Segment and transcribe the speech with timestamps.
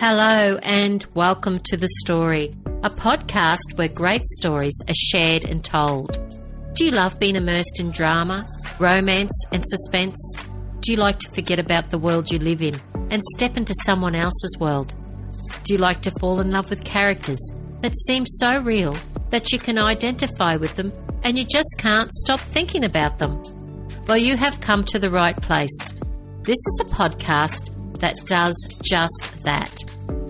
[0.00, 6.18] Hello, and welcome to The Story, a podcast where great stories are shared and told.
[6.72, 8.46] Do you love being immersed in drama,
[8.78, 10.16] romance, and suspense?
[10.80, 14.14] Do you like to forget about the world you live in and step into someone
[14.14, 14.94] else's world?
[15.64, 18.96] Do you like to fall in love with characters that seem so real
[19.28, 20.94] that you can identify with them
[21.24, 23.38] and you just can't stop thinking about them?
[24.08, 25.78] Well, you have come to the right place.
[26.44, 27.69] This is a podcast
[28.00, 29.74] that does just that.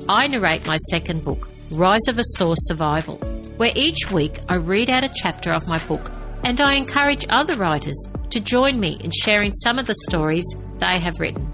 [0.08, 3.16] I narrate my second book, Rise of a Source Survival,
[3.56, 6.10] where each week I read out a chapter of my book
[6.44, 7.96] and I encourage other writers
[8.30, 10.44] to join me in sharing some of the stories
[10.78, 11.52] they have written.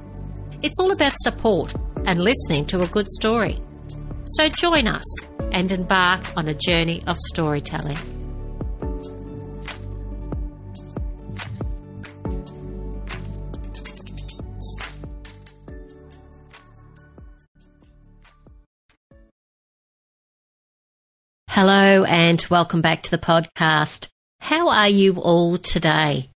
[0.62, 1.74] It's all about support
[2.06, 3.58] and listening to a good story.
[4.24, 5.04] So join us
[5.52, 8.15] and embark on a journey of storytelling.
[21.58, 24.08] Hello and welcome back to the podcast.
[24.40, 26.28] How are you all today?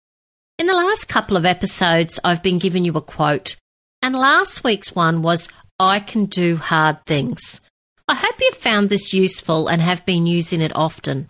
[0.58, 3.56] In the last couple of episodes, I've been giving you a quote,
[4.00, 7.60] and last week's one was I can do hard things.
[8.08, 11.28] I hope you've found this useful and have been using it often.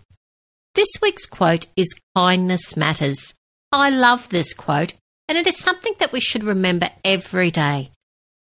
[0.73, 3.33] This week's quote is Kindness Matters.
[3.73, 4.93] I love this quote,
[5.27, 7.89] and it is something that we should remember every day.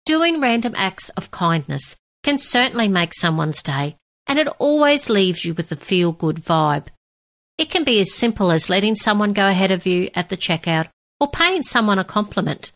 [0.06, 3.94] Doing random acts of kindness can certainly make someone's day
[4.26, 6.88] and it always leaves you with a feel good vibe.
[7.58, 10.88] It can be as simple as letting someone go ahead of you at the checkout,
[11.20, 12.72] or paying someone a compliment,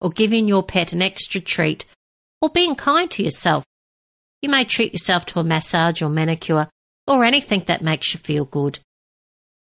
[0.00, 1.84] or giving your pet an extra treat,
[2.40, 3.64] or being kind to yourself.
[4.42, 6.68] You may treat yourself to a massage or manicure,
[7.06, 8.78] or anything that makes you feel good.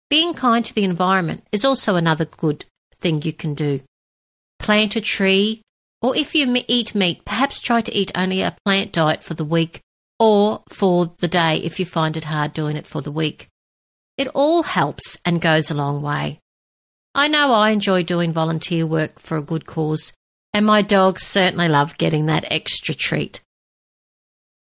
[0.09, 2.65] Being kind to the environment is also another good
[2.99, 3.81] thing you can do.
[4.59, 5.61] Plant a tree,
[6.01, 9.45] or if you eat meat, perhaps try to eat only a plant diet for the
[9.45, 9.81] week
[10.23, 13.49] or for the day if you find it hard doing it for the week.
[14.17, 16.39] It all helps and goes a long way.
[17.13, 20.13] I know I enjoy doing volunteer work for a good cause,
[20.53, 23.41] and my dogs certainly love getting that extra treat.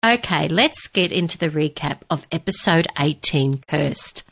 [0.04, 4.24] Okay, let's get into the recap of episode 18 Cursed.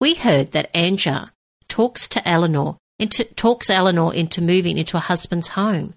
[0.00, 1.30] We heard that Anja
[1.66, 5.94] talks to Eleanor into, talks Eleanor into moving into a husband's home.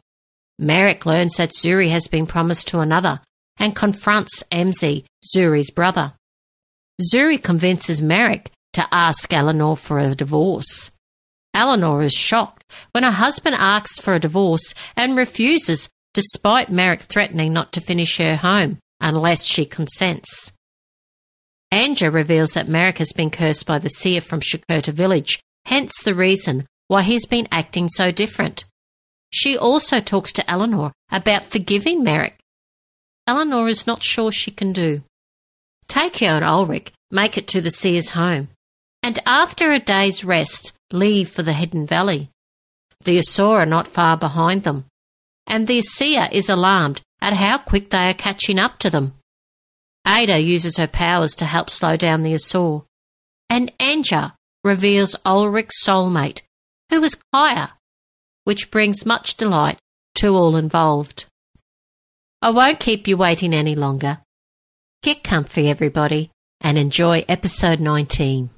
[0.59, 3.22] Merek learns that Zuri has been promised to another
[3.59, 6.13] and confronts Emzi, Zuri's brother.
[7.01, 10.91] Zuri convinces Merek to ask Eleanor for a divorce.
[11.53, 17.53] Eleanor is shocked when her husband asks for a divorce and refuses despite Merek threatening
[17.53, 20.51] not to finish her home unless she consents.
[21.72, 26.16] Anja reveals that Merek has been cursed by the seer from Shakurta village, hence the
[26.16, 28.66] reason why he's been acting so different.
[29.31, 32.34] She also talks to Eleanor about forgiving Merek
[33.27, 35.03] Eleanor is not sure she can do.
[35.88, 38.47] Takeo and Ulric make it to the seer's home,
[39.03, 42.29] and after a day's rest, leave for the Hidden Valley.
[43.03, 44.85] The Asura are not far behind them,
[45.45, 49.13] and the seer is alarmed at how quick they are catching up to them.
[50.07, 52.85] Ada uses her powers to help slow down the Asur,
[53.49, 54.33] and Anja
[54.63, 56.41] reveals Ulric's soulmate,
[56.89, 57.73] who is Kaya,
[58.45, 59.79] which brings much delight
[60.15, 61.25] to all involved.
[62.40, 64.20] I won't keep you waiting any longer.
[65.02, 66.30] Get comfy, everybody,
[66.62, 68.52] and enjoy episode 19.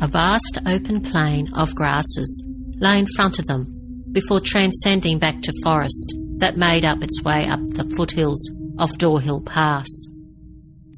[0.00, 2.42] A vast open plain of grasses
[2.78, 7.46] lay in front of them before transcending back to forest that made up its way
[7.46, 9.86] up the foothills of Dorhill Pass.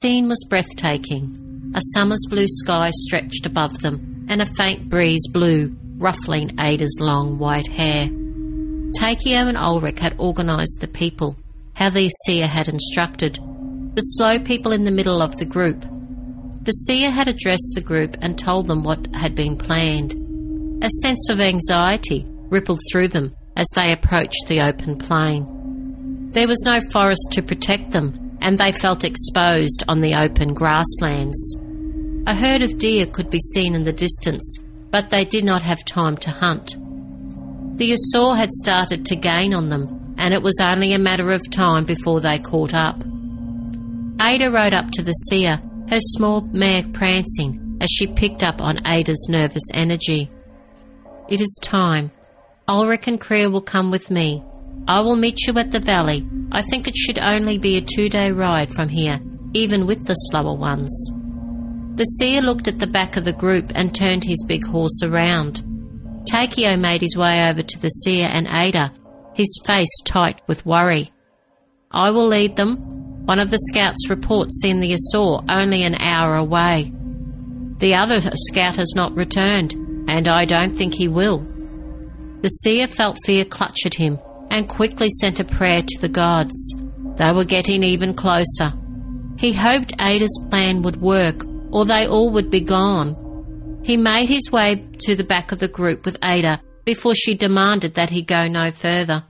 [0.00, 1.72] Scene was breathtaking.
[1.74, 7.38] A summer's blue sky stretched above them, and a faint breeze blew, ruffling Ada's long
[7.38, 8.08] white hair.
[8.96, 11.36] Takeo and Ulric had organised the people,
[11.74, 13.38] how the seer had instructed,
[13.94, 15.80] the slow people in the middle of the group.
[16.62, 20.14] The seer had addressed the group and told them what had been planned.
[20.82, 26.30] A sense of anxiety rippled through them as they approached the open plain.
[26.32, 31.56] There was no forest to protect them, and they felt exposed on the open grasslands.
[32.26, 34.58] A herd of deer could be seen in the distance,
[34.90, 36.76] but they did not have time to hunt.
[37.76, 41.50] The Asur had started to gain on them, and it was only a matter of
[41.50, 43.02] time before they caught up.
[44.22, 48.86] Ada rode up to the seer, her small mare prancing as she picked up on
[48.86, 50.30] Ada's nervous energy.
[51.28, 52.12] It is time.
[52.68, 54.42] Ulric and Krea will come with me.
[54.86, 56.26] I will meet you at the valley.
[56.52, 59.18] I think it should only be a two day ride from here,
[59.52, 60.92] even with the slower ones.
[61.96, 65.62] The seer looked at the back of the group and turned his big horse around.
[66.26, 68.92] Takeo made his way over to the seer and Ada,
[69.34, 71.10] his face tight with worry.
[71.90, 72.76] I will lead them.
[73.26, 76.92] One of the scouts reports seeing the Asur only an hour away.
[77.78, 79.74] The other scout has not returned,
[80.08, 81.38] and I don't think he will.
[82.42, 84.18] The seer felt fear clutch at him
[84.50, 86.74] and quickly sent a prayer to the gods.
[87.16, 88.72] They were getting even closer.
[89.38, 93.16] He hoped Ada's plan would work, or they all would be gone.
[93.84, 97.94] He made his way to the back of the group with Ada before she demanded
[97.94, 99.24] that he go no further.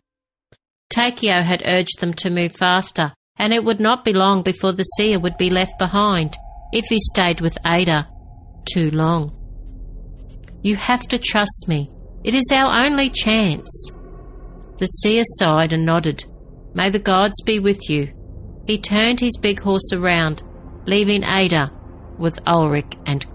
[0.90, 4.84] Takeo had urged them to move faster, and it would not be long before the
[4.96, 6.36] seer would be left behind
[6.72, 8.08] if he stayed with Ada
[8.72, 9.36] too long.
[10.62, 11.90] You have to trust me.
[12.22, 13.90] It is our only chance.
[14.78, 16.24] The seer sighed and nodded.
[16.74, 18.12] May the gods be with you.
[18.66, 20.44] He turned his big horse around,
[20.86, 21.72] leaving Ada
[22.18, 23.26] with Ulric and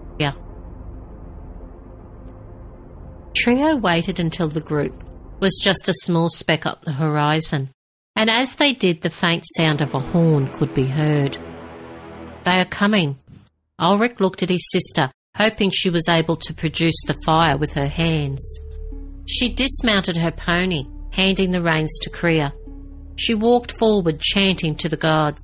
[3.34, 5.04] Trio waited until the group
[5.40, 7.70] was just a small speck up the horizon,
[8.16, 11.38] and as they did, the faint sound of a horn could be heard.
[12.44, 13.18] They are coming.
[13.80, 17.86] Ulric looked at his sister, hoping she was able to produce the fire with her
[17.86, 18.58] hands.
[19.26, 22.52] She dismounted her pony, handing the reins to Krea.
[23.16, 25.42] She walked forward, chanting to the gods.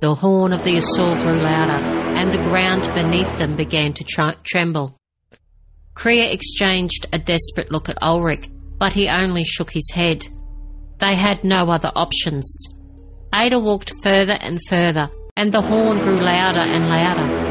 [0.00, 1.84] The horn of the Asur grew louder,
[2.16, 4.96] and the ground beneath them began to tr- tremble.
[5.94, 10.26] Krea exchanged a desperate look at Ulric, but he only shook his head.
[10.98, 12.66] They had no other options.
[13.34, 17.44] Ada walked further and further, and the horn grew louder and louder.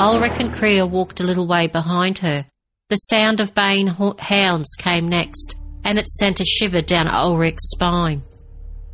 [0.00, 2.46] Ulric and Krea walked a little way behind her.
[2.88, 8.22] The sound of baying hounds came next, and it sent a shiver down Ulric's spine.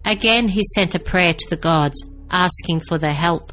[0.05, 3.53] Again he sent a prayer to the gods, asking for their help.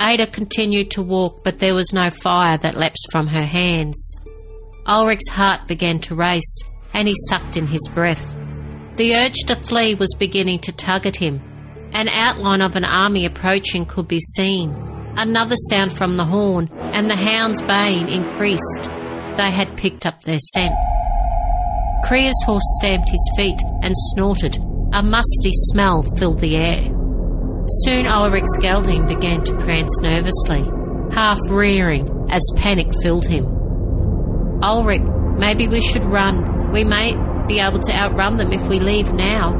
[0.00, 4.16] Ada continued to walk, but there was no fire that leapt from her hands.
[4.86, 6.62] Ulric's heart began to race,
[6.92, 8.36] and he sucked in his breath.
[8.96, 11.40] The urge to flee was beginning to tug at him.
[11.92, 14.70] An outline of an army approaching could be seen.
[15.16, 18.90] Another sound from the horn, and the hounds' baying increased.
[19.36, 20.74] They had picked up their scent.
[22.04, 24.56] Krea's horse stamped his feet and snorted.
[24.92, 26.82] A musty smell filled the air.
[27.84, 30.64] Soon Ulric's gelding began to prance nervously,
[31.12, 33.59] half rearing as panic filled him.
[34.62, 35.02] Ulric,
[35.38, 37.14] maybe we should run, we may
[37.46, 39.52] be able to outrun them if we leave now,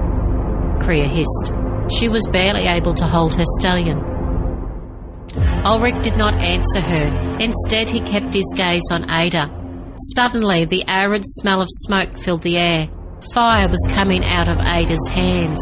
[0.80, 1.52] Krea hissed.
[1.90, 3.98] She was barely able to hold her stallion.
[5.64, 7.36] Ulric did not answer her.
[7.40, 9.50] Instead, he kept his gaze on Ada.
[10.14, 12.88] Suddenly, the arid smell of smoke filled the air.
[13.34, 15.60] Fire was coming out of Ada's hands.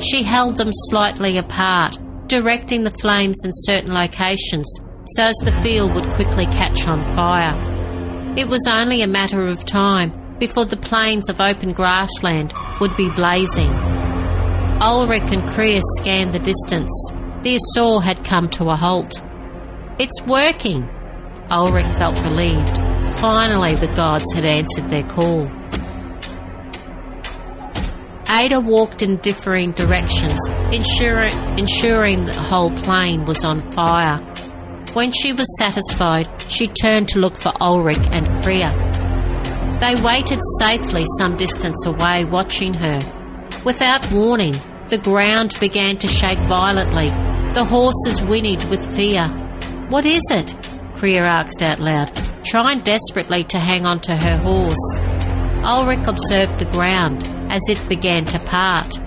[0.00, 4.66] She held them slightly apart, directing the flames in certain locations
[5.12, 7.77] so as the field would quickly catch on fire.
[8.36, 13.10] It was only a matter of time before the plains of open grassland would be
[13.10, 13.70] blazing.
[14.80, 16.92] Ulric and Krea scanned the distance.
[17.42, 19.22] The Asur had come to a halt.
[19.98, 20.88] It's working!
[21.50, 22.76] Ulric felt relieved.
[23.18, 25.48] Finally, the gods had answered their call.
[28.30, 30.38] Ada walked in differing directions,
[30.70, 34.20] ensuring, ensuring the whole plain was on fire.
[34.94, 38.72] When she was satisfied, she turned to look for Ulric and Krea.
[39.80, 42.98] They waited safely some distance away, watching her.
[43.64, 44.56] Without warning,
[44.88, 47.10] the ground began to shake violently.
[47.52, 49.28] The horses whinnied with fear.
[49.88, 50.56] What is it?
[50.94, 52.10] Krea asked out loud,
[52.44, 54.98] trying desperately to hang on to her horse.
[55.62, 58.98] Ulric observed the ground as it began to part.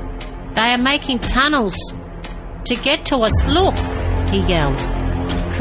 [0.53, 1.75] They are making tunnels.
[2.65, 3.75] To get to us, look,
[4.29, 5.00] he yelled.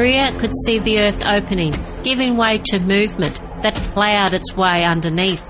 [0.00, 5.44] Krea could see the earth opening, giving way to movement that ploughed its way underneath.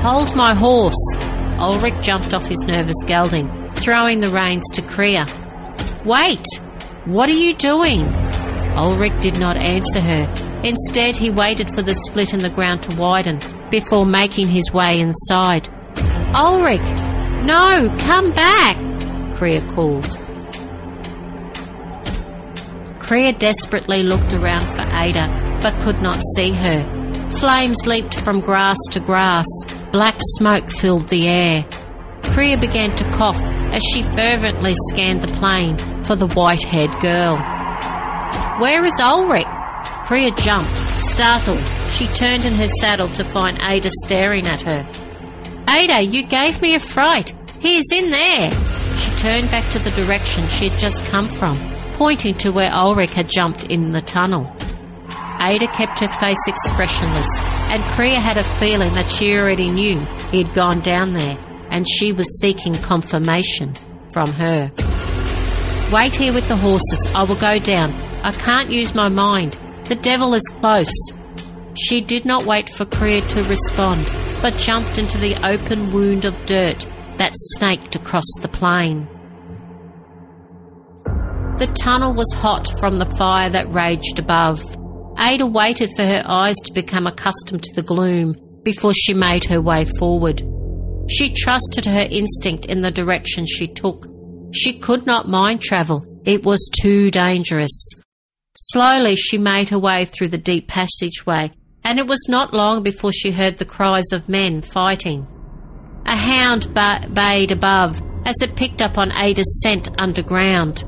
[0.00, 1.16] Hold my horse!
[1.58, 5.26] Ulric jumped off his nervous gelding, throwing the reins to Krea.
[6.04, 6.46] Wait!
[7.04, 8.02] What are you doing?
[8.76, 10.60] Ulric did not answer her.
[10.62, 13.40] Instead, he waited for the split in the ground to widen
[13.72, 15.68] before making his way inside.
[16.36, 16.84] Ulric!
[17.42, 17.92] No!
[17.98, 18.76] Come back!
[19.34, 20.16] Krea called.
[23.10, 27.28] Krea desperately looked around for Ada, but could not see her.
[27.32, 29.48] Flames leaped from grass to grass.
[29.90, 31.66] Black smoke filled the air.
[32.22, 33.40] Krea began to cough
[33.74, 37.36] as she fervently scanned the plain for the white haired girl.
[38.60, 39.44] Where is Ulric?
[40.06, 41.58] Krea jumped, startled.
[41.90, 44.88] She turned in her saddle to find Ada staring at her.
[45.68, 47.34] Ada, you gave me a fright.
[47.58, 48.52] He is in there.
[48.98, 51.58] She turned back to the direction she had just come from,
[52.00, 54.50] pointing to where Ulric had jumped in the tunnel.
[55.42, 57.28] Ada kept her face expressionless,
[57.70, 61.36] and Krea had a feeling that she already knew he had gone down there,
[61.68, 63.74] and she was seeking confirmation
[64.14, 64.72] from her.
[65.92, 67.06] Wait here with the horses.
[67.14, 67.92] I will go down.
[68.24, 69.58] I can't use my mind.
[69.84, 70.94] The devil is close.
[71.74, 76.46] She did not wait for Krea to respond, but jumped into the open wound of
[76.46, 76.86] dirt
[77.18, 79.06] that snaked across the plain.
[81.60, 84.62] The tunnel was hot from the fire that raged above.
[85.20, 89.60] Ada waited for her eyes to become accustomed to the gloom before she made her
[89.60, 90.42] way forward.
[91.10, 94.06] She trusted her instinct in the direction she took.
[94.54, 96.02] She could not mind travel.
[96.24, 97.92] It was too dangerous.
[98.56, 101.52] Slowly she made her way through the deep passageway,
[101.84, 105.26] and it was not long before she heard the cries of men fighting.
[106.06, 110.84] A hound ba- bayed above as it picked up on Ada's scent underground.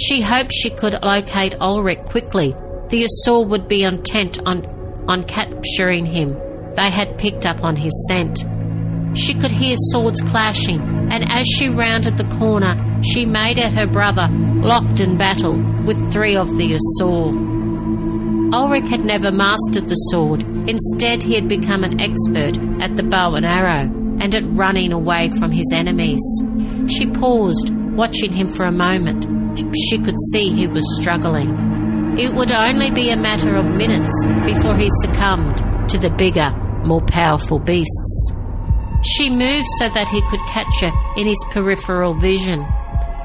[0.00, 2.54] She hoped she could locate Ulric quickly.
[2.88, 4.64] The Asur would be intent on,
[5.06, 6.38] on capturing him.
[6.74, 8.46] They had picked up on his scent.
[9.14, 10.80] She could hear swords clashing,
[11.12, 16.12] and as she rounded the corner, she made at her brother locked in battle with
[16.12, 17.34] three of the Asur.
[18.54, 20.42] Ulric had never mastered the sword.
[20.66, 23.90] Instead, he had become an expert at the bow and arrow
[24.20, 26.22] and at running away from his enemies.
[26.88, 29.39] She paused, watching him for a moment.
[29.56, 32.18] She could see he was struggling.
[32.18, 34.12] It would only be a matter of minutes
[34.44, 35.58] before he succumbed
[35.90, 36.50] to the bigger,
[36.84, 38.32] more powerful beasts.
[39.02, 42.66] She moved so that he could catch her in his peripheral vision.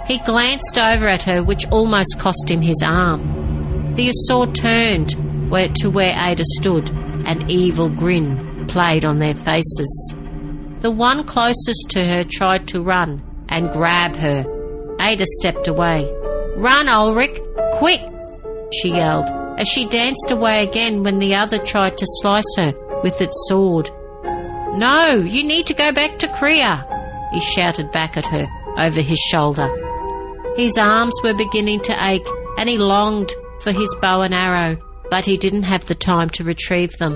[0.08, 3.94] He glanced over at her, which almost cost him his arm.
[3.96, 5.14] The Asur turned
[5.50, 6.90] where, to where Ada stood.
[7.26, 10.16] An evil grin played on their faces.
[10.80, 14.55] The one closest to her tried to run and grab her.
[15.06, 16.12] Ada stepped away.
[16.58, 17.40] Run, Ulric!
[17.74, 18.02] Quick!
[18.74, 23.22] she yelled as she danced away again when the other tried to slice her with
[23.22, 23.90] its sword.
[24.74, 26.84] No, you need to go back to Krea,
[27.32, 28.48] he shouted back at her
[28.78, 29.70] over his shoulder.
[30.58, 33.32] His arms were beginning to ache and he longed
[33.62, 34.78] for his bow and arrow,
[35.10, 37.14] but he didn't have the time to retrieve them.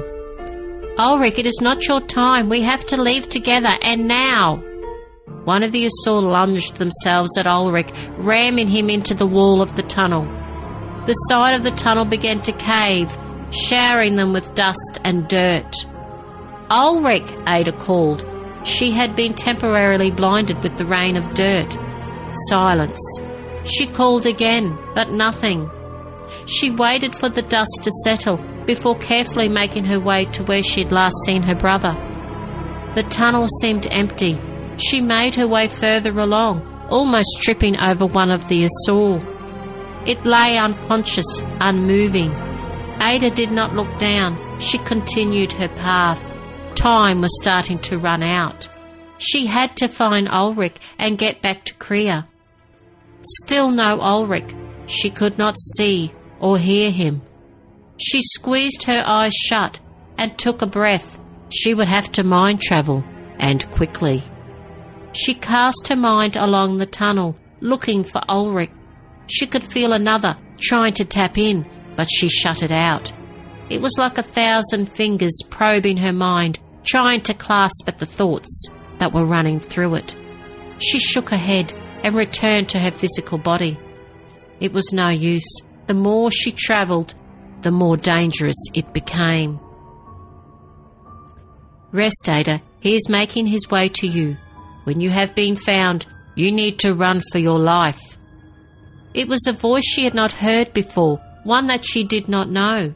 [0.98, 2.50] Ulric, it is not your time.
[2.50, 4.62] We have to leave together, and now.
[5.46, 9.84] One of the Asur lunged themselves at Ulric, ramming him into the wall of the
[9.84, 10.24] tunnel.
[11.06, 13.18] The side of the tunnel began to cave,
[13.52, 15.86] showering them with dust and dirt.
[16.70, 18.26] Ulric, Ada called.
[18.64, 21.76] She had been temporarily blinded with the rain of dirt.
[22.48, 23.00] Silence.
[23.64, 25.70] She called again, but nothing.
[26.46, 30.84] She waited for the dust to settle before carefully making her way to where she
[30.84, 31.94] had last seen her brother.
[32.94, 34.40] The tunnel seemed empty.
[34.80, 39.22] She made her way further along, almost tripping over one of the Asur.
[40.08, 42.32] It lay unconscious, unmoving.
[43.02, 44.38] Ada did not look down.
[44.60, 46.34] She continued her path.
[46.76, 48.70] Time was starting to run out.
[49.18, 52.26] She had to find Ulric and get back to Krea.
[53.44, 54.56] Still no Ulric.
[54.88, 57.22] She could not see or hear him.
[57.98, 59.82] She squeezed her eyes shut
[60.18, 61.20] and took a breath.
[61.50, 63.04] She would have to mind travel,
[63.38, 64.24] and quickly.
[65.14, 68.70] She cast her mind along the tunnel, looking for Ulric.
[69.28, 73.14] She could feel another trying to tap in, but she shut it out.
[73.70, 78.70] It was like a thousand fingers probing her mind, trying to clasp at the thoughts
[78.98, 80.16] that were running through it.
[80.80, 81.74] She shook her head
[82.04, 83.78] and returned to her physical body.
[84.60, 85.48] It was no use.
[85.88, 87.16] The more she travelled,
[87.62, 89.60] the more dangerous it became.
[91.92, 92.30] Rest.
[92.80, 94.38] He is making his way to you.
[94.90, 98.18] When you have been found, you need to run for your life.
[99.14, 102.96] It was a voice she had not heard before, one that she did not know.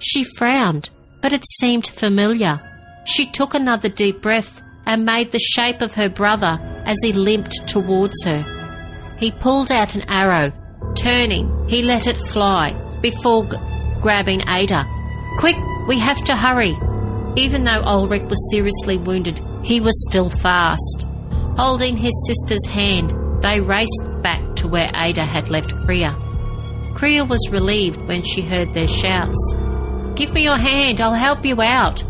[0.00, 0.90] She frowned,
[1.22, 2.60] but it seemed familiar.
[3.06, 7.66] She took another deep breath and made the shape of her brother as he limped
[7.66, 8.44] towards her.
[9.18, 10.52] He pulled out an arrow
[10.94, 13.56] Turning, he let it fly before g-
[14.02, 14.84] grabbing Ada.
[15.38, 15.56] Quick,
[15.88, 16.76] we have to hurry.
[17.36, 21.06] Even though Ulric was seriously wounded, he was still fast.
[21.56, 26.14] Holding his sister's hand, they raced back to where Ada had left Krea.
[26.94, 29.54] Krea was relieved when she heard their shouts.
[30.14, 32.04] Give me your hand, I'll help you out.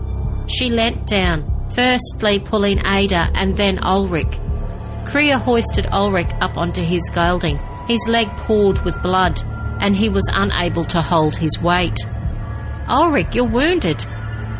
[0.47, 4.39] She leant down, firstly pulling Ada and then Ulric.
[5.07, 7.59] Krea hoisted Ulric up onto his gelding
[7.91, 9.43] his leg poured with blood,
[9.81, 11.99] and he was unable to hold his weight.
[12.89, 14.05] Ulric, you're wounded.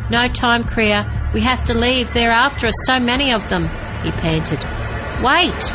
[0.09, 1.05] No time, Krea.
[1.33, 2.13] We have to leave.
[2.13, 3.69] They're after us, so many of them,
[4.03, 4.59] he panted.
[5.23, 5.73] Wait!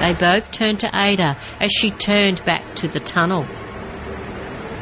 [0.00, 3.46] They both turned to Ada as she turned back to the tunnel.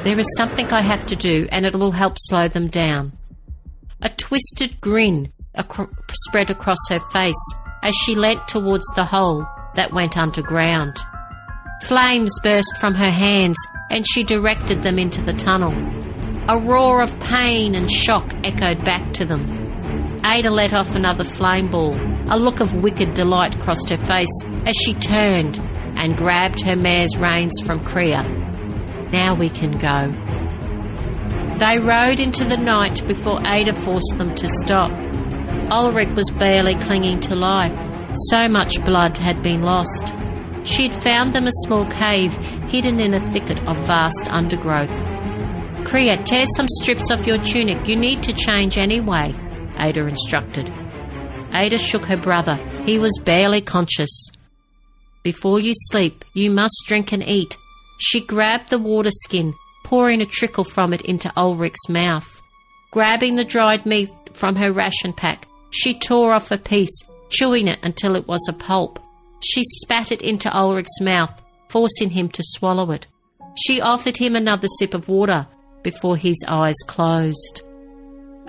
[0.03, 3.13] There is something I have to do, and it will help slow them down.
[4.01, 5.91] A twisted grin ac-
[6.27, 7.35] spread across her face
[7.83, 10.97] as she leant towards the hole that went underground.
[11.83, 13.57] Flames burst from her hands
[13.91, 15.73] and she directed them into the tunnel.
[16.49, 19.70] A roar of pain and shock echoed back to them.
[20.25, 21.95] Ada let off another flame ball.
[22.31, 25.59] A look of wicked delight crossed her face as she turned
[25.97, 28.23] and grabbed her mare's reins from Krea.
[29.13, 30.13] Now we can go.
[31.59, 34.91] They rode into the night before Ada forced them to stop.
[35.71, 37.77] Ulric was barely clinging to life.
[38.31, 40.15] So much blood had been lost.
[40.65, 42.35] She had found them a small cave
[42.69, 44.91] hidden in a thicket of vast undergrowth.
[45.87, 47.89] Krea, tear some strips off your tunic.
[47.89, 49.35] You need to change anyway,
[49.81, 50.71] Ada instructed.
[51.53, 52.57] Ada shook her brother.
[52.85, 54.31] He was barely conscious.
[55.23, 57.57] Before you sleep, you must drink and eat.
[57.99, 62.41] She grabbed the water skin, pouring a trickle from it into Ulric's mouth.
[62.91, 67.79] Grabbing the dried meat from her ration pack, she tore off a piece, chewing it
[67.83, 68.99] until it was a pulp.
[69.45, 73.07] She spat it into Ulric's mouth, forcing him to swallow it.
[73.55, 75.47] She offered him another sip of water
[75.83, 77.63] before his eyes closed.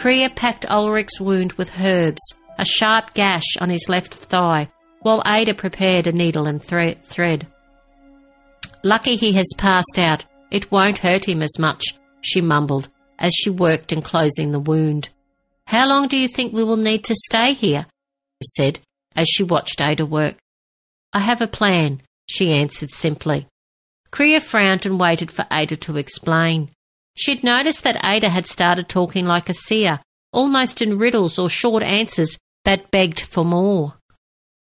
[0.01, 2.23] Krea packed Ulric's wound with herbs,
[2.57, 4.67] a sharp gash on his left thigh,
[5.01, 7.45] while Ada prepared a needle and thre- thread.
[8.83, 10.25] Lucky he has passed out.
[10.49, 11.83] It won't hurt him as much,
[12.21, 12.89] she mumbled
[13.19, 15.09] as she worked in closing the wound.
[15.67, 17.85] How long do you think we will need to stay here?
[18.41, 18.79] She said
[19.15, 20.35] as she watched Ada work.
[21.13, 23.45] I have a plan, she answered simply.
[24.09, 26.71] Krea frowned and waited for Ada to explain.
[27.15, 29.99] She'd noticed that Ada had started talking like a seer,
[30.31, 33.95] almost in riddles or short answers that begged for more.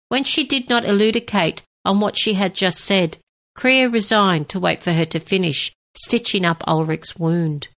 [0.09, 3.19] When she did not elucidate on what she had just said,
[3.54, 7.69] Krea resigned to wait for her to finish, stitching up Ulric's wound.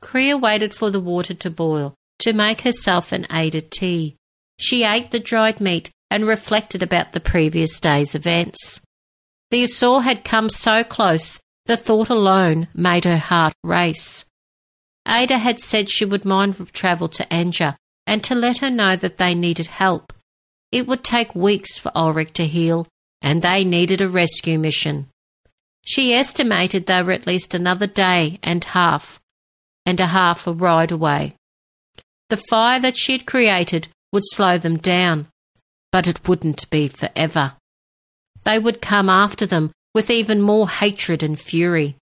[0.00, 4.16] Krea waited for the water to boil to make herself an Ada tea.
[4.58, 8.80] She ate the dried meat and reflected about the previous day's events.
[9.50, 14.24] The Asur had come so close, the thought alone made her heart race.
[15.06, 17.76] Ada had said she would mind travel to Anja
[18.06, 20.12] and to let her know that they needed help.
[20.72, 22.86] It would take weeks for Ulric to heal,
[23.22, 25.08] and they needed a rescue mission.
[25.84, 29.20] She estimated they were at least another day and half,
[29.86, 31.34] and a half a ride away.
[32.30, 35.28] The fire that she had created would slow them down,
[35.92, 37.54] but it wouldn't be forever.
[38.44, 41.96] They would come after them with even more hatred and fury.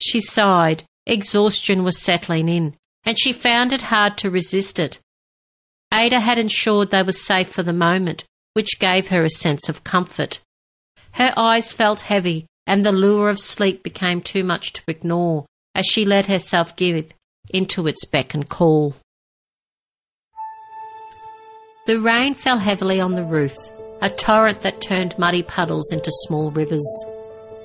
[0.00, 0.84] She sighed.
[1.06, 5.00] Exhaustion was settling in, and she found it hard to resist it.
[5.92, 9.82] Ada had ensured they were safe for the moment, which gave her a sense of
[9.82, 10.40] comfort.
[11.12, 15.86] Her eyes felt heavy, and the lure of sleep became too much to ignore as
[15.86, 17.12] she let herself give
[17.48, 18.94] into its beck and call.
[21.86, 23.56] The rain fell heavily on the roof,
[24.00, 26.86] a torrent that turned muddy puddles into small rivers.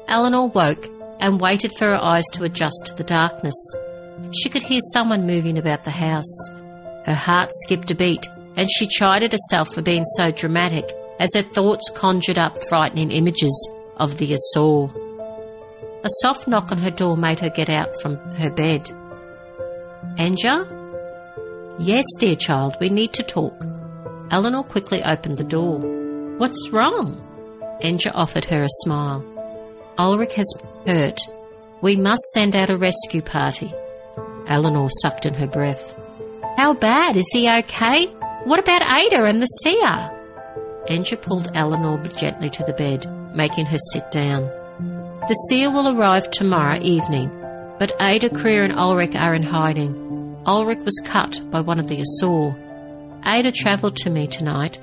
[0.08, 0.88] Eleanor woke
[1.20, 3.56] and waited for her eyes to adjust to the darkness.
[4.32, 6.50] She could hear someone moving about the house.
[7.06, 10.86] Her heart skipped a beat, and she chided herself for being so dramatic
[11.20, 14.94] as her thoughts conjured up frightening images of the Asur.
[16.04, 18.92] A soft knock on her door made her get out from her bed.
[20.20, 20.68] Anja?
[21.80, 23.66] Yes, dear child, we need to talk.
[24.32, 25.95] Eleanor quickly opened the door.
[26.38, 27.22] What's wrong?
[27.82, 29.24] Anja offered her a smile.
[29.98, 30.54] Ulric has
[30.86, 31.18] hurt.
[31.82, 33.72] We must send out a rescue party.
[34.46, 35.96] Eleanor sucked in her breath.
[36.58, 37.16] How bad?
[37.16, 38.08] Is he okay?
[38.44, 40.12] What about Ada and the seer?
[40.90, 44.44] Anja pulled Eleanor gently to the bed, making her sit down.
[45.28, 47.30] The seer will arrive tomorrow evening,
[47.80, 49.96] but Ada, Krea, and Ulric are in hiding.
[50.46, 52.54] Ulric was cut by one of the Asur.
[53.26, 54.80] Ada travelled to me tonight.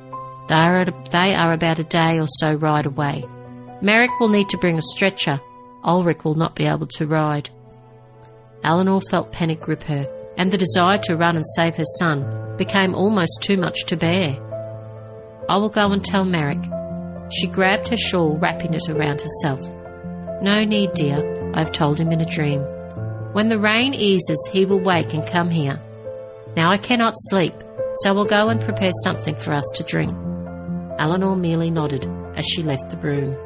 [0.49, 3.25] They are, they are about a day or so ride away.
[3.83, 5.41] Merek will need to bring a stretcher.
[5.85, 7.51] Ulric will not be able to ride.
[8.63, 12.95] Eleanor felt panic grip her, and the desire to run and save her son became
[12.95, 14.39] almost too much to bear.
[15.49, 16.63] I will go and tell Merek.
[17.33, 19.61] She grabbed her shawl, wrapping it around herself.
[20.43, 21.53] No need, dear.
[21.55, 22.61] I have told him in a dream.
[23.33, 25.81] When the rain eases, he will wake and come here.
[26.57, 27.55] Now I cannot sleep,
[27.97, 30.13] so we'll go and prepare something for us to drink.
[30.99, 33.37] Eleanor merely nodded as she left the room.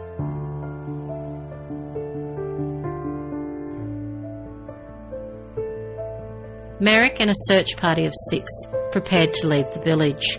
[6.81, 8.51] Merek and a search party of six
[8.93, 10.39] prepared to leave the village.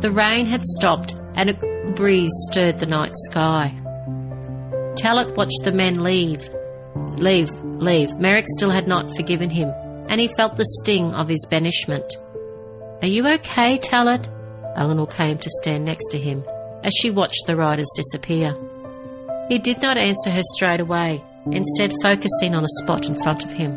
[0.00, 3.72] The rain had stopped and a breeze stirred the night sky.
[4.94, 6.48] Talit watched the men leave.
[6.94, 8.10] Leave, leave.
[8.10, 9.70] Merek still had not forgiven him,
[10.08, 12.04] and he felt the sting of his banishment.
[13.00, 14.28] Are you okay, Talit?
[14.76, 16.44] Eleanor came to stand next to him.
[16.84, 18.56] as she watched the riders disappear.
[19.48, 23.50] He did not answer her straight away, instead, focusing on a spot in front of
[23.50, 23.72] him.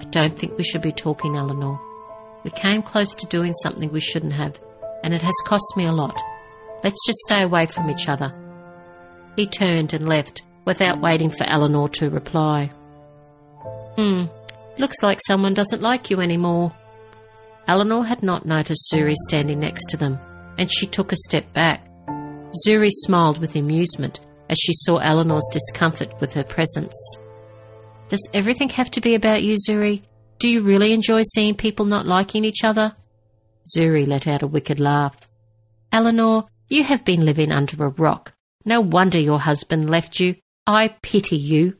[0.00, 1.78] I don't think we should be talking, Eleanor.
[2.44, 4.58] We came close to doing something we shouldn't have,
[5.02, 6.20] and it has cost me a lot.
[6.82, 8.32] Let's just stay away from each other.
[9.36, 12.70] He turned and left without waiting for Eleanor to reply.
[13.96, 14.24] Hmm,
[14.78, 16.72] looks like someone doesn't like you anymore.
[17.68, 20.18] Eleanor had not noticed Zuri standing next to them,
[20.56, 21.86] and she took a step back.
[22.66, 26.94] Zuri smiled with amusement as she saw Eleanor's discomfort with her presence.
[28.08, 30.02] Does everything have to be about you, Zuri?
[30.38, 32.96] Do you really enjoy seeing people not liking each other?
[33.76, 35.16] Zuri let out a wicked laugh.
[35.92, 38.32] Eleanor, you have been living under a rock.
[38.64, 40.36] No wonder your husband left you.
[40.66, 41.76] I pity you.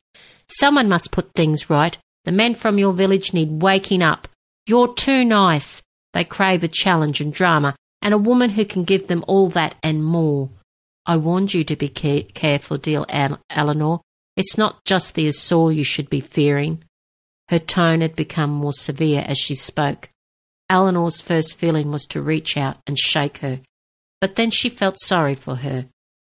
[0.48, 1.96] Someone must put things right.
[2.24, 4.28] The men from your village need waking up.
[4.68, 5.82] You're too nice.
[6.12, 9.76] They crave a challenge and drama, and a woman who can give them all that
[9.82, 10.50] and more.
[11.06, 14.00] I warned you to be care- careful, dear Eleanor.
[14.36, 16.84] It's not just the Asur you should be fearing.
[17.48, 20.10] Her tone had become more severe as she spoke.
[20.68, 23.62] Eleanor's first feeling was to reach out and shake her,
[24.20, 25.86] but then she felt sorry for her.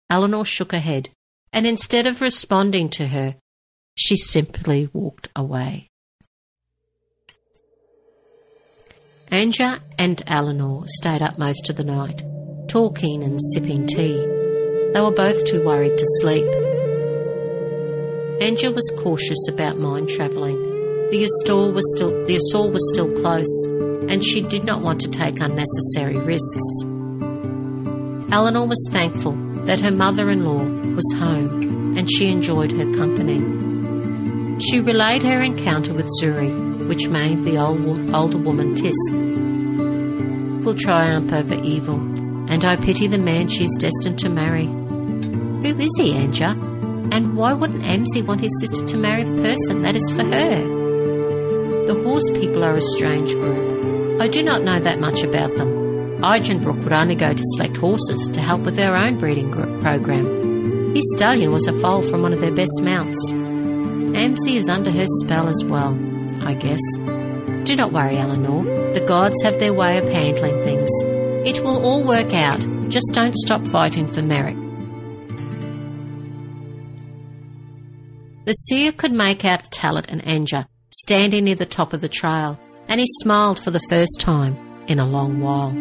[0.08, 1.10] Eleanor shook her head,
[1.52, 3.38] and instead of responding to her,
[3.96, 5.89] she simply walked away.
[9.32, 12.24] Anja and Eleanor stayed up most of the night,
[12.68, 14.18] talking and sipping tea.
[14.92, 16.48] They were both too worried to sleep.
[18.42, 20.60] Anja was cautious about mind travelling.
[21.12, 23.66] The Asur was still the Asur was still close,
[24.10, 26.64] and she did not want to take unnecessary risks.
[28.32, 29.34] Eleanor was thankful
[29.66, 33.40] that her mother-in-law was home, and she enjoyed her company.
[34.60, 40.64] She relayed her encounter with Zuri, which made the old, older woman tisk.
[40.66, 42.00] Will triumph over evil,
[42.50, 44.66] and I pity the man she is destined to marry.
[44.66, 46.58] Who is he, Anja?
[47.14, 50.66] And why wouldn't Amzi want his sister to marry the person that is for her?
[51.86, 54.20] The horse people are a strange group.
[54.20, 55.70] I do not know that much about them.
[56.22, 60.94] Igenbrook would only go to select horses to help with their own breeding program.
[60.96, 63.32] His stallion was a foal from one of their best mounts.
[63.32, 65.94] Amzi is under her spell as well,
[66.42, 66.80] I guess.
[67.66, 68.64] Do not worry, Eleanor.
[68.94, 70.90] The gods have their way of handling things.
[71.46, 72.66] It will all work out.
[72.90, 74.58] Just don't stop fighting for Merek.
[78.46, 82.60] The seer could make out Talit and Anja standing near the top of the trail,
[82.88, 85.72] and he smiled for the first time in a long while.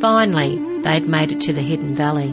[0.00, 2.32] Finally, they'd made it to the hidden valley.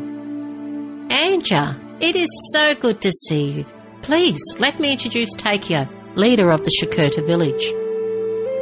[1.10, 3.66] Anja, it is so good to see you.
[4.02, 7.71] Please, let me introduce Takeo, leader of the Shakurta village.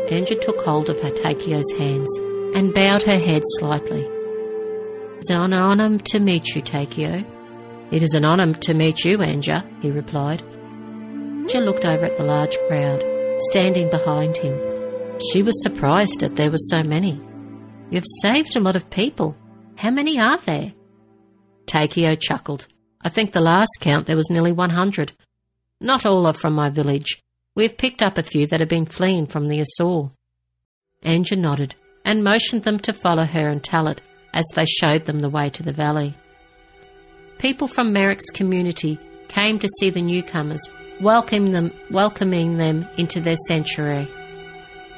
[0.09, 2.09] Anja took hold of her Takeo's hands
[2.55, 4.07] and bowed her head slightly.
[5.17, 7.23] It's an honour to meet you, Takeo.
[7.91, 10.43] It is an honour to meet you, Anja, he replied.
[10.43, 13.03] Anja looked over at the large crowd,
[13.49, 14.57] standing behind him.
[15.31, 17.21] She was surprised that there were so many.
[17.89, 19.37] You have saved a lot of people.
[19.75, 20.73] How many are there?
[21.67, 22.67] Takeo chuckled.
[23.01, 25.11] I think the last count there was nearly 100.
[25.81, 27.21] Not all are from my village.
[27.62, 30.10] We've picked up a few that have been fleeing from the Asur.
[31.06, 34.00] Anja nodded and motioned them to follow her and Talit
[34.34, 36.15] as they showed them the way to the valley.
[37.38, 38.97] People from Merek's community
[39.28, 40.60] came to see the newcomers
[41.02, 44.08] welcoming them, welcoming them into their sanctuary.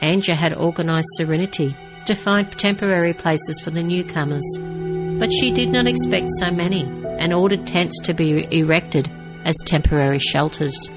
[0.02, 4.58] Anja had organised Serenity to find temporary places for the newcomers,
[5.20, 6.86] but she did not expect so many
[7.20, 9.12] and ordered tents to be erected
[9.44, 10.90] as temporary shelters.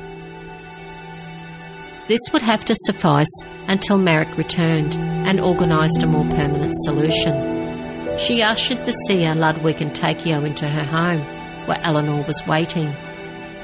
[2.08, 3.26] This would have to suffice
[3.66, 8.16] until Merek returned and organised a more permanent solution.
[8.16, 11.20] She ushered the seer, Ludwig, and Takeo into her home,
[11.66, 12.94] where Eleanor was waiting.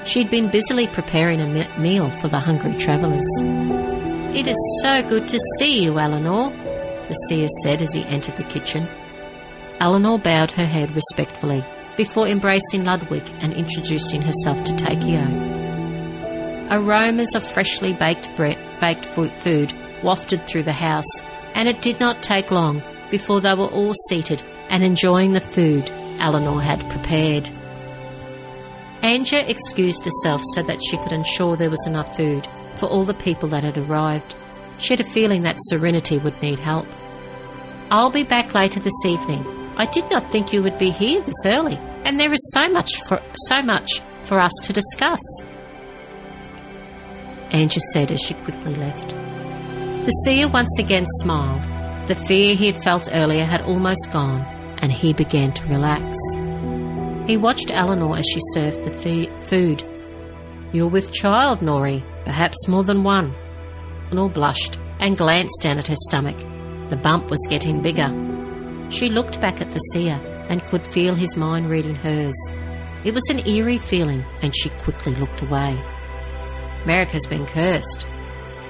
[0.05, 3.26] She'd been busily preparing a meal for the hungry travellers.
[4.35, 6.50] It is so good to see you, Eleanor,
[7.07, 8.88] the seer said as he entered the kitchen.
[9.78, 11.64] Eleanor bowed her head respectfully
[11.96, 15.62] before embracing Ludwig and introducing herself to Takeo.
[16.73, 21.21] Aromas of freshly baked, bread, baked food wafted through the house,
[21.53, 25.91] and it did not take long before they were all seated and enjoying the food
[26.19, 27.51] Eleanor had prepared.
[29.03, 33.13] Anja excused herself so that she could ensure there was enough food for all the
[33.13, 34.35] people that had arrived.
[34.79, 36.87] She had a feeling that Serenity would need help.
[37.91, 39.45] I'll be back later this evening.
[39.77, 43.03] I did not think you would be here this early, and there is so much
[43.07, 45.21] for so much for us to discuss.
[47.53, 49.11] Anja said as she quickly left.
[49.11, 51.62] The seer once again smiled.
[52.09, 54.41] The fear he had felt earlier had almost gone,
[54.79, 56.17] and he began to relax.
[57.27, 59.85] He watched Eleanor as she served the food.
[60.73, 63.33] You're with child, Nori, perhaps more than one.
[64.11, 66.37] Eleanor blushed and glanced down at her stomach.
[66.88, 68.11] The bump was getting bigger.
[68.91, 72.35] She looked back at the seer and could feel his mind reading hers.
[73.05, 75.81] It was an eerie feeling, and she quickly looked away.
[76.87, 78.07] Merek has been cursed.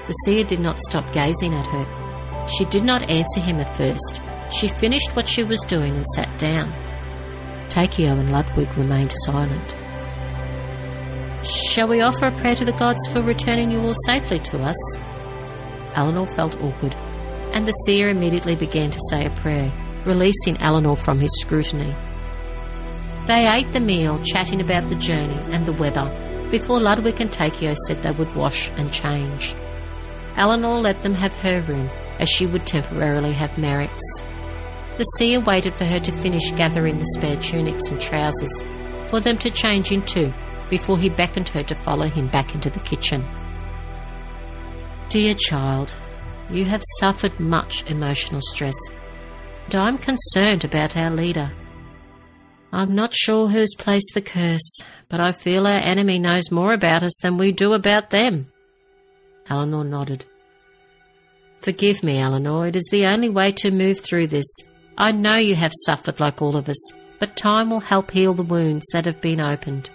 [0.07, 2.47] The seer did not stop gazing at her.
[2.47, 4.21] She did not answer him at first.
[4.51, 6.71] She finished what she was doing and sat down.
[7.69, 9.75] Takeo and Ludwig remained silent.
[11.45, 14.97] Shall we offer a prayer to the gods for returning you all safely to us?
[15.95, 16.95] Eleanor felt awkward,
[17.53, 19.71] and the seer immediately began to say a prayer,
[20.05, 21.95] releasing Eleanor from his scrutiny.
[23.25, 26.09] They ate the meal, chatting about the journey and the weather,
[26.51, 29.55] before Ludwig and Takeo said they would wash and change.
[30.35, 34.23] Eleanor let them have her room, as she would temporarily have Merek's.
[34.97, 38.63] The seer waited for her to finish gathering the spare tunics and trousers
[39.07, 40.33] for them to change into
[40.69, 43.23] before he beckoned her to follow him back into the kitchen.
[45.09, 45.93] Dear child,
[46.49, 48.75] you have suffered much emotional stress,
[49.65, 51.51] and I'm concerned about our leader.
[52.73, 57.03] I'm not sure who's placed the curse, but I feel our enemy knows more about
[57.03, 58.47] us than we do about them.
[59.47, 60.25] Eleanor nodded.
[61.61, 64.51] Forgive me, Eleanor, it is the only way to move through this.
[64.97, 68.41] I know you have suffered like all of us, but time will help heal the
[68.41, 69.91] wounds that have been opened.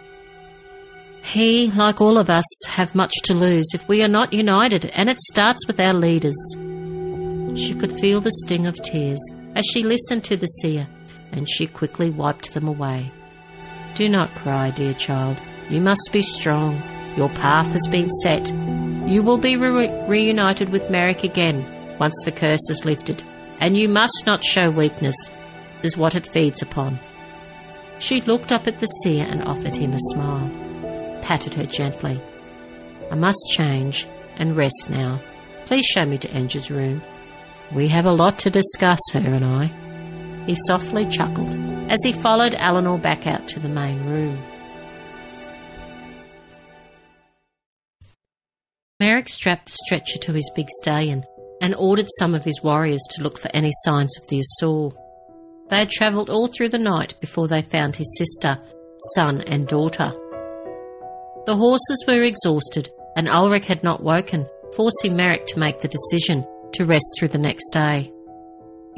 [1.25, 5.11] He, like all of us, have much to lose if we are not united, and
[5.11, 6.39] it starts with our leaders.
[7.57, 9.19] She could feel the sting of tears
[9.57, 10.87] as she listened to the seer,
[11.33, 13.13] and she quickly wiped them away.
[13.95, 15.41] Do not cry, dear child.
[15.71, 16.83] You must be strong.
[17.17, 18.51] Your path has been set.
[19.09, 21.67] You will be re- reunited with Merek again
[21.99, 23.25] once the curse is lifted,
[23.61, 25.17] and you must not show weakness.
[25.83, 26.99] Is what it feeds upon.
[28.01, 30.69] She looked up at the seer and offered him a smile
[31.29, 32.19] patted her gently.
[33.11, 35.21] I must change and rest now.
[35.67, 37.03] Please show me to Anja's room.
[37.75, 39.71] We have a lot to discuss, her and I.
[40.49, 41.55] He softly chuckled
[41.91, 44.43] as he followed Eleanor back out to the main room.
[48.99, 51.27] Merek strapped the stretcher to his big stallion
[51.61, 54.95] and ordered some of his warriors to look for any signs of the Asur.
[55.69, 58.59] They had travelled all through the night before they found his sister,
[59.17, 60.15] son, and daughter.
[61.45, 66.47] The horses were exhausted, and Ulric had not woken, forcing Merek to make the decision
[66.73, 68.11] to rest through the next day.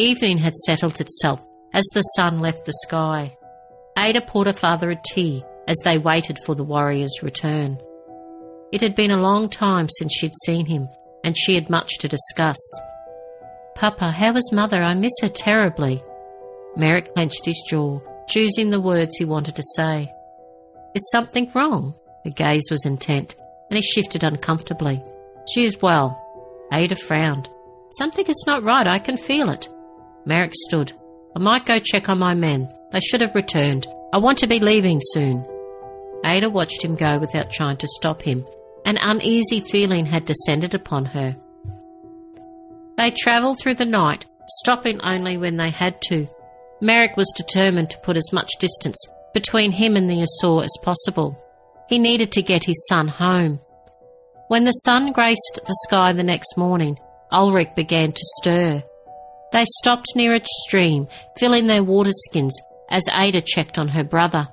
[0.00, 1.42] Evening had settled itself
[1.74, 3.36] as the sun left the sky.
[3.98, 7.78] Ada poured her father a tea as they waited for the warrior's return.
[8.72, 10.88] It had been a long time since she'd seen him,
[11.22, 12.56] and she had much to discuss.
[13.74, 14.82] Papa, how is mother?
[14.82, 16.02] I miss her terribly.
[16.78, 20.10] Merek clenched his jaw, choosing the words he wanted to say.
[20.94, 21.94] Is something wrong?
[22.24, 23.34] Her gaze was intent,
[23.68, 25.04] and he shifted uncomfortably.
[25.52, 26.18] She is well.
[26.72, 27.50] Ada frowned.
[27.98, 29.68] Something is not right, I can feel it.
[30.26, 30.92] Merek stood.
[31.36, 32.68] I might go check on my men.
[32.92, 33.86] They should have returned.
[34.12, 35.46] I want to be leaving soon.
[36.24, 38.44] Ada watched him go without trying to stop him.
[38.84, 41.36] An uneasy feeling had descended upon her.
[42.96, 44.26] They travelled through the night,
[44.60, 46.28] stopping only when they had to.
[46.82, 48.98] Merek was determined to put as much distance
[49.32, 51.42] between him and the Asur as possible.
[51.88, 53.60] He needed to get his son home.
[54.48, 56.98] When the sun graced the sky the next morning,
[57.32, 58.82] Ulric began to stir.
[59.52, 61.08] They stopped near a stream,
[61.38, 62.56] filling their water skins
[62.90, 64.48] as Ada checked on her brother.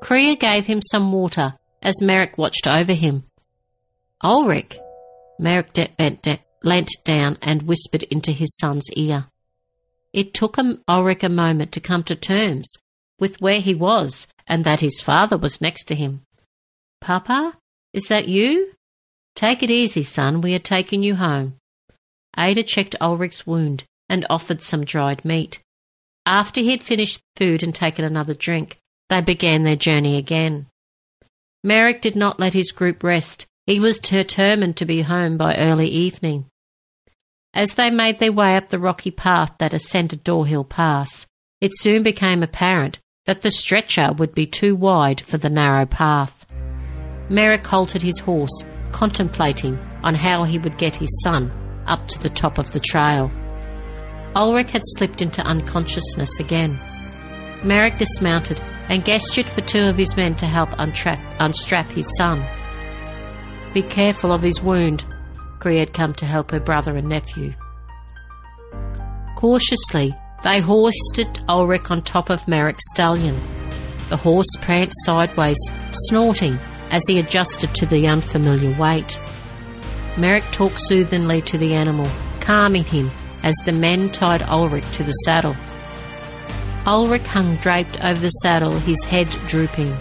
[0.00, 3.24] Krea gave him some water as Merek watched over him.
[4.22, 4.78] Ulric,
[5.40, 9.26] Merek de- bent de- leant down and whispered into his son's ear.
[10.12, 12.70] It took him, Ulric a moment to come to terms
[13.18, 16.22] with where he was and that his father was next to him.
[17.00, 17.56] Papa,
[17.92, 18.72] is that you?
[19.34, 20.40] Take it easy, son.
[20.40, 21.59] We are taking you home.
[22.38, 25.60] Ada checked Ulric's wound and offered some dried meat.
[26.26, 30.66] After he had finished food and taken another drink, they began their journey again.
[31.64, 33.46] Merek did not let his group rest.
[33.66, 36.46] He was determined to be home by early evening.
[37.52, 41.26] As they made their way up the rocky path that ascended Dorhill Pass,
[41.60, 46.46] it soon became apparent that the stretcher would be too wide for the narrow path.
[47.28, 51.52] Merek halted his horse, contemplating on how he would get his son
[51.86, 53.30] up to the top of the trail.
[54.34, 56.78] Ulric had slipped into unconsciousness again.
[57.62, 62.44] Merek dismounted and gestured for two of his men to help untrap, unstrap his son.
[63.74, 65.04] Be careful of his wound,
[65.60, 67.54] Krea had come to help her brother and nephew.
[69.36, 73.38] Cautiously, they hoisted Ulric on top of Merek's stallion.
[74.08, 75.58] The horse pranced sideways,
[76.08, 76.58] snorting
[76.90, 79.20] as he adjusted to the unfamiliar weight.
[80.20, 82.06] Merek talked soothingly to the animal,
[82.40, 83.10] calming him
[83.42, 85.56] as the men tied Ulric to the saddle.
[86.84, 89.96] Ulric hung draped over the saddle, his head drooping.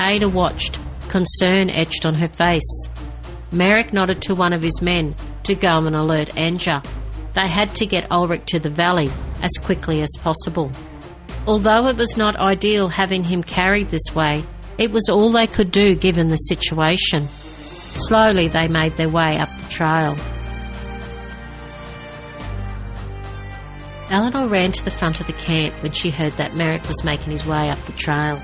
[0.00, 0.80] Ada watched,
[1.10, 2.88] concern etched on her face.
[3.52, 6.82] Merek nodded to one of his men to go and alert Anja.
[7.34, 9.10] They had to get Ulric to the valley
[9.42, 10.72] as quickly as possible.
[11.46, 14.42] Although it was not ideal having him carried this way,
[14.78, 17.28] it was all they could do given the situation.
[17.94, 20.16] Slowly they made their way up the trail.
[24.10, 27.32] Eleanor ran to the front of the camp when she heard that Merek was making
[27.32, 28.40] his way up the trail.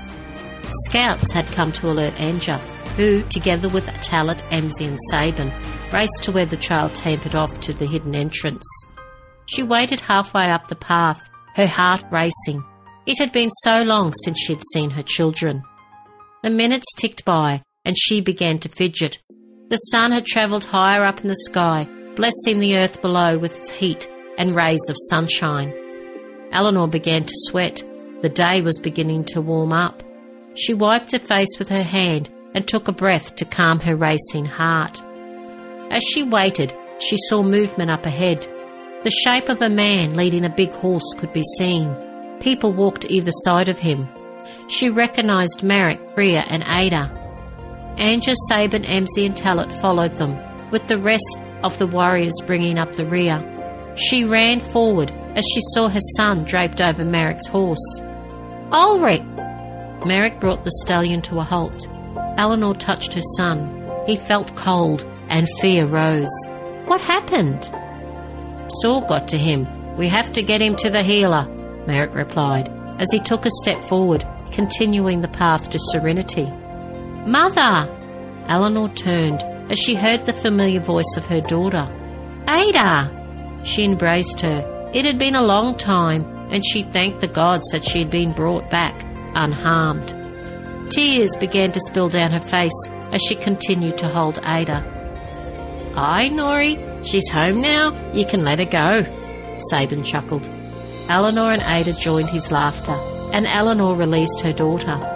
[0.87, 2.59] Scouts had come to alert Anja,
[2.95, 5.51] who, together with Talit, Emsy, and Sabin,
[5.93, 8.65] raced to where the trail tapered off to the hidden entrance.
[9.45, 12.63] She waited halfway up the path, her heart racing.
[13.05, 15.63] It had been so long since she had seen her children.
[16.43, 19.19] The minutes ticked by, and she began to fidget.
[19.71, 23.69] The sun had travelled higher up in the sky, blessing the earth below with its
[23.69, 24.05] heat
[24.37, 25.73] and rays of sunshine.
[26.51, 27.81] Eleanor began to sweat.
[28.21, 30.03] The day was beginning to warm up.
[30.55, 34.43] She wiped her face with her hand and took a breath to calm her racing
[34.43, 35.01] heart.
[35.89, 38.45] As she waited, she saw movement up ahead.
[39.03, 41.95] The shape of a man leading a big horse could be seen.
[42.41, 44.09] People walked either side of him.
[44.67, 47.30] She recognised Merek, Krea, and Ada.
[47.97, 50.37] Anja, Sabin, Emsy, and Talit followed them,
[50.71, 53.43] with the rest of the warriors bringing up the rear.
[53.95, 58.01] She ran forward as she saw her son draped over Merek's horse.
[58.71, 59.25] Ulric!
[60.01, 61.87] Merek brought the stallion to a halt.
[62.37, 63.77] Eleanor touched her son.
[64.07, 66.31] He felt cold and fear rose.
[66.85, 67.65] What happened?
[68.81, 69.67] Saul got to him.
[69.97, 71.45] We have to get him to the healer,
[71.85, 76.51] Merek replied, as he took a step forward, continuing the path to serenity.
[77.25, 77.87] Mother!
[78.47, 81.87] Eleanor turned as she heard the familiar voice of her daughter.
[82.49, 83.61] Ada!
[83.63, 84.89] She embraced her.
[84.93, 88.33] It had been a long time, and she thanked the gods that she had been
[88.33, 89.05] brought back
[89.35, 90.09] unharmed.
[90.91, 92.71] Tears began to spill down her face
[93.11, 94.83] as she continued to hold Ada.
[95.95, 97.93] Aye, Nori, she's home now.
[98.13, 99.05] You can let her go,
[99.69, 100.49] Sabin chuckled.
[101.09, 102.95] Eleanor and Ada joined his laughter,
[103.33, 105.10] and Eleanor released her daughter.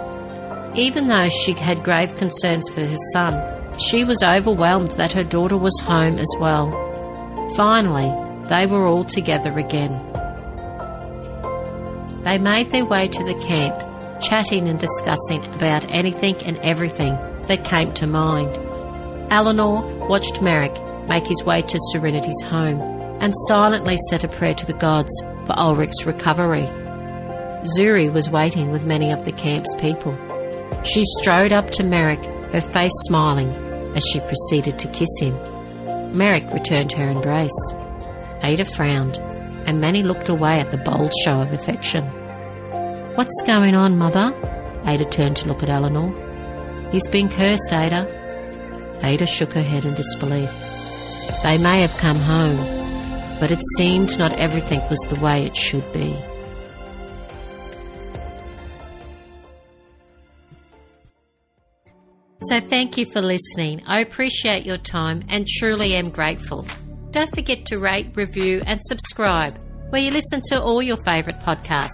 [0.76, 5.56] Even though she had grave concerns for her son, she was overwhelmed that her daughter
[5.56, 6.70] was home as well.
[7.56, 8.12] Finally,
[8.48, 9.92] they were all together again.
[12.24, 13.80] They made their way to the camp,
[14.20, 17.14] chatting and discussing about anything and everything
[17.46, 18.54] that came to mind.
[19.32, 22.80] Eleanor watched Merek make his way to Serenity's home
[23.22, 25.12] and silently said a prayer to the gods
[25.46, 26.68] for Ulric's recovery.
[27.76, 30.12] Zuri was waiting with many of the camp's people.
[30.84, 33.50] She strode up to Merek, her face smiling,
[33.96, 35.34] as she proceeded to kiss him.
[36.14, 37.74] Merek returned her embrace.
[38.42, 39.16] Ada frowned,
[39.66, 42.04] and Manny looked away at the bold show of affection.
[43.16, 44.34] What's going on, Mother?
[44.86, 46.12] Ada turned to look at Eleanor.
[46.92, 48.06] He's been cursed, Ada.
[49.02, 50.50] Ada shook her head in disbelief.
[51.42, 52.56] They may have come home,
[53.40, 56.16] but it seemed not everything was the way it should be.
[62.48, 63.82] So, thank you for listening.
[63.86, 66.64] I appreciate your time and truly am grateful.
[67.10, 69.58] Don't forget to rate, review, and subscribe
[69.90, 71.90] where you listen to all your favourite podcasts.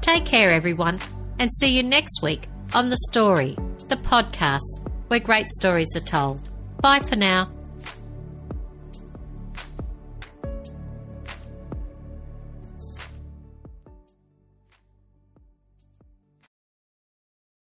[0.00, 0.98] Take care, everyone,
[1.38, 3.56] and see you next week on The Story,
[3.88, 4.60] the podcast
[5.08, 6.48] where great stories are told.
[6.80, 7.50] Bye for now.